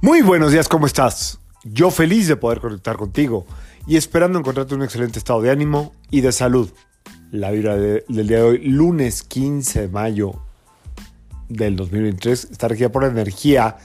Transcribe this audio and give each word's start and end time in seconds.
Muy 0.00 0.22
buenos 0.22 0.52
días, 0.52 0.68
¿cómo 0.68 0.86
estás? 0.86 1.38
Yo 1.64 1.90
feliz 1.90 2.28
de 2.28 2.36
poder 2.36 2.60
conectar 2.60 2.96
contigo 2.96 3.46
y 3.86 3.96
esperando 3.96 4.38
encontrarte 4.38 4.74
un 4.74 4.82
excelente 4.82 5.18
estado 5.18 5.40
de 5.42 5.50
ánimo 5.50 5.92
y 6.10 6.20
de 6.20 6.32
salud. 6.32 6.70
La 7.30 7.50
vibra 7.50 7.76
de- 7.76 8.04
del 8.08 8.28
día 8.28 8.38
de 8.38 8.42
hoy, 8.42 8.58
lunes 8.68 9.22
15 9.22 9.82
de 9.82 9.88
mayo 9.88 10.34
del 11.48 11.76
2023, 11.76 12.48
está 12.50 12.68
regida 12.68 12.90
por 12.92 13.02
la 13.02 13.08
energía 13.08 13.76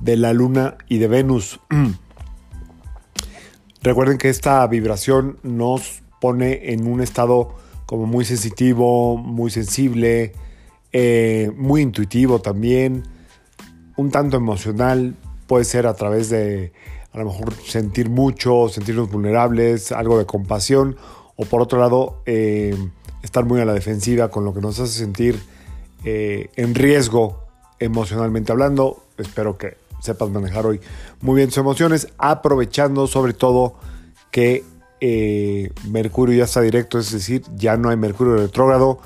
de 0.00 0.16
la 0.16 0.32
luna 0.32 0.76
y 0.88 0.98
de 0.98 1.08
Venus. 1.08 1.60
Recuerden 3.82 4.18
que 4.18 4.28
esta 4.28 4.66
vibración 4.66 5.38
nos 5.42 6.02
pone 6.20 6.72
en 6.72 6.86
un 6.86 7.00
estado 7.00 7.54
como 7.86 8.06
muy 8.06 8.24
sensitivo, 8.24 9.16
muy 9.16 9.50
sensible, 9.50 10.32
eh, 10.92 11.50
muy 11.56 11.82
intuitivo 11.82 12.40
también, 12.40 13.04
un 13.96 14.10
tanto 14.10 14.36
emocional, 14.36 15.16
puede 15.52 15.66
ser 15.66 15.86
a 15.86 15.92
través 15.92 16.30
de 16.30 16.72
a 17.12 17.18
lo 17.18 17.26
mejor 17.26 17.52
sentir 17.52 18.08
mucho, 18.08 18.70
sentirnos 18.70 19.10
vulnerables, 19.10 19.92
algo 19.92 20.16
de 20.16 20.24
compasión, 20.24 20.96
o 21.36 21.44
por 21.44 21.60
otro 21.60 21.78
lado, 21.78 22.22
eh, 22.24 22.74
estar 23.22 23.44
muy 23.44 23.60
a 23.60 23.66
la 23.66 23.74
defensiva 23.74 24.30
con 24.30 24.46
lo 24.46 24.54
que 24.54 24.62
nos 24.62 24.80
hace 24.80 24.98
sentir 24.98 25.38
eh, 26.06 26.48
en 26.56 26.74
riesgo 26.74 27.44
emocionalmente 27.80 28.50
hablando. 28.50 29.04
Espero 29.18 29.58
que 29.58 29.76
sepas 30.00 30.30
manejar 30.30 30.64
hoy 30.64 30.80
muy 31.20 31.36
bien 31.36 31.50
tus 31.50 31.58
emociones, 31.58 32.08
aprovechando 32.16 33.06
sobre 33.06 33.34
todo 33.34 33.74
que 34.30 34.64
eh, 35.00 35.70
Mercurio 35.90 36.34
ya 36.34 36.44
está 36.44 36.62
directo, 36.62 36.98
es 36.98 37.12
decir, 37.12 37.42
ya 37.58 37.76
no 37.76 37.90
hay 37.90 37.98
Mercurio 37.98 38.38
retrógrado, 38.38 39.00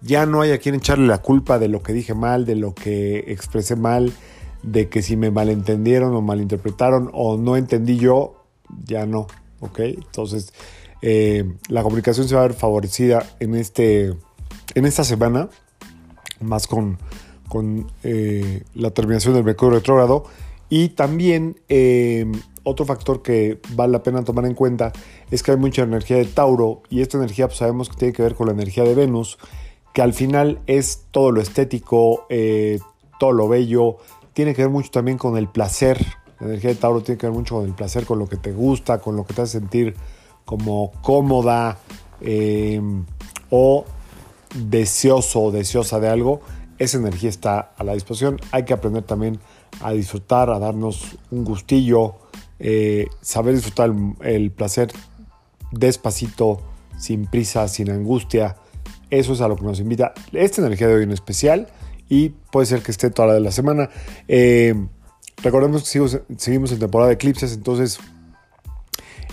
ya 0.00 0.24
no 0.24 0.40
hay 0.40 0.52
a 0.52 0.58
quien 0.58 0.76
echarle 0.76 1.06
la 1.06 1.18
culpa 1.18 1.58
de 1.58 1.68
lo 1.68 1.82
que 1.82 1.92
dije 1.92 2.14
mal, 2.14 2.46
de 2.46 2.56
lo 2.56 2.74
que 2.74 3.18
expresé 3.28 3.76
mal, 3.76 4.14
de 4.62 4.88
que 4.88 5.02
si 5.02 5.16
me 5.16 5.30
malentendieron 5.30 6.14
o 6.14 6.20
malinterpretaron 6.20 7.10
o 7.12 7.36
no 7.36 7.56
entendí 7.56 7.96
yo, 7.96 8.44
ya 8.84 9.06
no, 9.06 9.26
¿ok? 9.60 9.80
Entonces, 9.80 10.52
eh, 11.02 11.44
la 11.68 11.82
comunicación 11.82 12.28
se 12.28 12.34
va 12.34 12.42
a 12.42 12.48
ver 12.48 12.54
favorecida 12.54 13.26
en, 13.40 13.54
este, 13.54 14.14
en 14.74 14.84
esta 14.84 15.04
semana, 15.04 15.48
más 16.40 16.66
con, 16.66 16.98
con 17.48 17.90
eh, 18.02 18.62
la 18.74 18.90
terminación 18.90 19.34
del 19.34 19.44
Mercurio 19.44 19.78
retrógrado. 19.78 20.24
Y 20.68 20.90
también 20.90 21.56
eh, 21.68 22.30
otro 22.62 22.84
factor 22.84 23.22
que 23.22 23.60
vale 23.70 23.92
la 23.92 24.02
pena 24.02 24.22
tomar 24.22 24.44
en 24.46 24.54
cuenta 24.54 24.92
es 25.30 25.42
que 25.42 25.50
hay 25.50 25.56
mucha 25.56 25.82
energía 25.82 26.16
de 26.16 26.26
Tauro 26.26 26.82
y 26.88 27.00
esta 27.00 27.18
energía 27.18 27.48
pues, 27.48 27.58
sabemos 27.58 27.88
que 27.88 27.96
tiene 27.96 28.12
que 28.12 28.22
ver 28.22 28.34
con 28.34 28.46
la 28.46 28.52
energía 28.52 28.84
de 28.84 28.94
Venus, 28.94 29.38
que 29.92 30.02
al 30.02 30.12
final 30.12 30.60
es 30.68 31.06
todo 31.10 31.32
lo 31.32 31.40
estético, 31.40 32.28
todo 33.18 33.32
lo 33.32 33.48
bello, 33.48 33.96
tiene 34.32 34.54
que 34.54 34.62
ver 34.62 34.70
mucho 34.70 34.90
también 34.90 35.18
con 35.18 35.36
el 35.36 35.48
placer. 35.48 36.04
La 36.38 36.46
energía 36.46 36.70
de 36.70 36.76
Tauro 36.76 37.02
tiene 37.02 37.18
que 37.18 37.26
ver 37.26 37.34
mucho 37.34 37.56
con 37.56 37.66
el 37.66 37.74
placer, 37.74 38.06
con 38.06 38.18
lo 38.18 38.28
que 38.28 38.36
te 38.36 38.52
gusta, 38.52 38.98
con 38.98 39.16
lo 39.16 39.24
que 39.24 39.34
te 39.34 39.42
hace 39.42 39.58
sentir 39.58 39.94
como 40.44 40.92
cómoda 41.02 41.78
eh, 42.20 42.80
o 43.50 43.84
deseoso 44.54 45.42
o 45.42 45.50
deseosa 45.50 46.00
de 46.00 46.08
algo. 46.08 46.40
Esa 46.78 46.98
energía 46.98 47.28
está 47.28 47.58
a 47.76 47.84
la 47.84 47.92
disposición. 47.92 48.40
Hay 48.52 48.64
que 48.64 48.72
aprender 48.72 49.02
también 49.02 49.38
a 49.82 49.92
disfrutar, 49.92 50.50
a 50.50 50.58
darnos 50.58 51.18
un 51.30 51.44
gustillo, 51.44 52.16
eh, 52.58 53.06
saber 53.20 53.54
disfrutar 53.54 53.90
el, 53.90 54.14
el 54.26 54.50
placer 54.50 54.90
despacito, 55.70 56.62
sin 56.98 57.26
prisa, 57.26 57.68
sin 57.68 57.90
angustia. 57.90 58.56
Eso 59.10 59.32
es 59.32 59.40
a 59.40 59.48
lo 59.48 59.56
que 59.56 59.64
nos 59.64 59.80
invita 59.80 60.14
esta 60.32 60.62
energía 60.62 60.88
de 60.88 60.94
hoy 60.94 61.02
en 61.02 61.12
especial 61.12 61.68
y 62.10 62.30
puede 62.50 62.66
ser 62.66 62.82
que 62.82 62.90
esté 62.90 63.08
toda 63.08 63.28
la 63.28 63.34
de 63.34 63.40
la 63.40 63.52
semana. 63.52 63.88
Eh, 64.28 64.74
recordemos 65.42 65.84
que 65.84 65.88
seguimos, 65.88 66.20
seguimos 66.36 66.72
en 66.72 66.80
temporada 66.80 67.08
de 67.08 67.14
eclipses, 67.14 67.54
entonces 67.54 67.98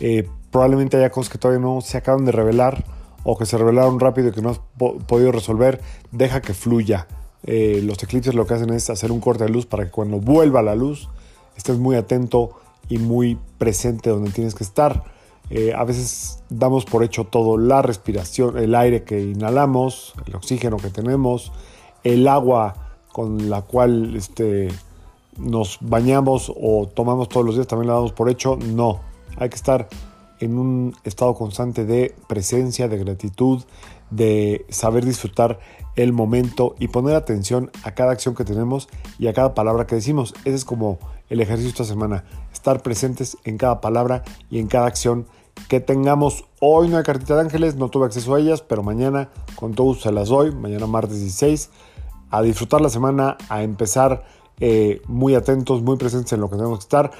eh, 0.00 0.26
probablemente 0.50 0.96
haya 0.96 1.10
cosas 1.10 1.30
que 1.30 1.38
todavía 1.38 1.64
no 1.64 1.80
se 1.82 1.98
acaban 1.98 2.24
de 2.24 2.32
revelar 2.32 2.84
o 3.22 3.38
que 3.38 3.46
se 3.46 3.56
revelaron 3.56 4.00
rápido 4.00 4.28
y 4.28 4.32
que 4.32 4.42
no 4.42 4.50
has 4.50 4.60
po- 4.76 4.98
podido 4.98 5.30
resolver. 5.30 5.80
Deja 6.10 6.40
que 6.40 6.54
fluya. 6.54 7.06
Eh, 7.44 7.80
los 7.84 8.02
eclipses 8.02 8.34
lo 8.34 8.46
que 8.46 8.54
hacen 8.54 8.70
es 8.70 8.88
hacer 8.90 9.12
un 9.12 9.20
corte 9.20 9.44
de 9.44 9.50
luz 9.50 9.66
para 9.66 9.84
que 9.84 9.90
cuando 9.90 10.18
vuelva 10.18 10.62
la 10.62 10.74
luz 10.74 11.08
estés 11.56 11.78
muy 11.78 11.94
atento 11.94 12.58
y 12.88 12.98
muy 12.98 13.38
presente 13.58 14.10
donde 14.10 14.30
tienes 14.30 14.54
que 14.54 14.64
estar. 14.64 15.04
A 15.76 15.84
veces 15.84 16.38
damos 16.48 16.86
por 16.86 17.04
hecho 17.04 17.24
todo, 17.24 17.58
la 17.58 17.82
respiración, 17.82 18.56
el 18.56 18.74
aire 18.74 19.02
que 19.02 19.20
inhalamos, 19.20 20.14
el 20.24 20.34
oxígeno 20.34 20.78
que 20.78 20.88
tenemos, 20.88 21.52
el 22.04 22.28
agua 22.28 22.74
con 23.12 23.50
la 23.50 23.62
cual 23.62 24.16
este, 24.16 24.68
nos 25.36 25.78
bañamos 25.80 26.52
o 26.54 26.88
tomamos 26.88 27.28
todos 27.28 27.46
los 27.46 27.54
días, 27.54 27.66
también 27.66 27.88
la 27.88 27.94
damos 27.94 28.12
por 28.12 28.28
hecho. 28.30 28.56
No, 28.56 29.00
hay 29.36 29.48
que 29.48 29.56
estar 29.56 29.88
en 30.40 30.58
un 30.58 30.94
estado 31.04 31.34
constante 31.34 31.84
de 31.84 32.14
presencia, 32.28 32.88
de 32.88 32.98
gratitud, 32.98 33.62
de 34.10 34.66
saber 34.68 35.04
disfrutar 35.04 35.60
el 35.94 36.12
momento 36.12 36.74
y 36.78 36.88
poner 36.88 37.14
atención 37.14 37.70
a 37.84 37.92
cada 37.92 38.12
acción 38.12 38.34
que 38.34 38.44
tenemos 38.44 38.88
y 39.18 39.28
a 39.28 39.32
cada 39.32 39.54
palabra 39.54 39.86
que 39.86 39.94
decimos. 39.94 40.34
Ese 40.44 40.56
es 40.56 40.64
como 40.64 40.98
el 41.28 41.40
ejercicio 41.40 41.70
esta 41.70 41.84
semana, 41.84 42.24
estar 42.52 42.82
presentes 42.82 43.36
en 43.44 43.56
cada 43.56 43.80
palabra 43.80 44.22
y 44.50 44.58
en 44.58 44.66
cada 44.66 44.86
acción 44.86 45.26
que 45.68 45.80
tengamos. 45.80 46.44
Hoy 46.60 46.88
no 46.88 46.96
hay 46.96 47.04
cartita 47.04 47.36
de 47.36 47.42
ángeles, 47.42 47.76
no 47.76 47.88
tuve 47.88 48.06
acceso 48.06 48.34
a 48.34 48.40
ellas, 48.40 48.62
pero 48.62 48.82
mañana 48.82 49.30
con 49.56 49.74
todo 49.74 49.94
se 49.94 50.12
las 50.12 50.28
doy, 50.28 50.52
mañana 50.52 50.86
martes 50.86 51.20
16, 51.20 51.70
a 52.32 52.42
disfrutar 52.42 52.80
la 52.80 52.88
semana, 52.88 53.36
a 53.48 53.62
empezar 53.62 54.24
eh, 54.58 55.00
muy 55.06 55.34
atentos, 55.34 55.82
muy 55.82 55.96
presentes 55.96 56.32
en 56.32 56.40
lo 56.40 56.50
que 56.50 56.56
tenemos 56.56 56.80
que 56.80 56.84
estar. 56.84 57.12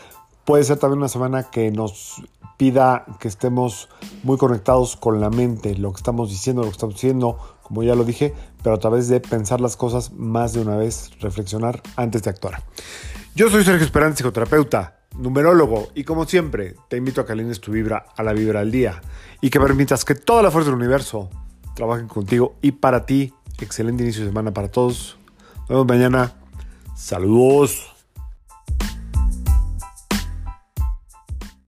Puede 0.44 0.64
ser 0.64 0.78
también 0.78 0.98
una 0.98 1.08
semana 1.08 1.50
que 1.50 1.70
nos 1.70 2.22
pida 2.56 3.04
que 3.20 3.28
estemos 3.28 3.88
muy 4.22 4.38
conectados 4.38 4.96
con 4.96 5.20
la 5.20 5.30
mente, 5.30 5.76
lo 5.76 5.92
que 5.92 5.98
estamos 5.98 6.30
diciendo, 6.30 6.62
lo 6.62 6.68
que 6.68 6.72
estamos 6.72 6.96
haciendo, 6.96 7.38
como 7.62 7.82
ya 7.82 7.94
lo 7.94 8.04
dije, 8.04 8.34
pero 8.62 8.74
a 8.74 8.78
través 8.78 9.08
de 9.08 9.20
pensar 9.20 9.60
las 9.60 9.76
cosas 9.76 10.12
más 10.12 10.52
de 10.52 10.60
una 10.60 10.76
vez, 10.76 11.10
reflexionar 11.20 11.82
antes 11.96 12.22
de 12.22 12.30
actuar. 12.30 12.62
Yo 13.34 13.50
soy 13.50 13.64
Sergio 13.64 13.84
Esperanza, 13.84 14.18
psicoterapeuta, 14.18 15.00
numerólogo, 15.16 15.88
y 15.94 16.04
como 16.04 16.24
siempre, 16.24 16.74
te 16.88 16.96
invito 16.96 17.20
a 17.20 17.26
que 17.26 17.32
alines 17.32 17.60
tu 17.60 17.72
vibra 17.72 18.06
a 18.16 18.22
la 18.22 18.32
vibra 18.32 18.60
del 18.60 18.70
día 18.70 19.00
y 19.40 19.50
que 19.50 19.60
permitas 19.60 20.04
que 20.04 20.14
toda 20.14 20.42
la 20.42 20.50
fuerza 20.50 20.70
del 20.70 20.78
universo 20.78 21.30
trabaje 21.74 22.06
contigo 22.06 22.54
y 22.62 22.72
para 22.72 23.06
ti. 23.06 23.32
Excelente 23.62 24.02
inicio 24.02 24.22
de 24.22 24.30
semana 24.30 24.52
para 24.52 24.68
todos. 24.68 25.16
Nos 25.60 25.68
vemos 25.68 25.86
mañana. 25.86 26.32
Saludos. 26.96 27.91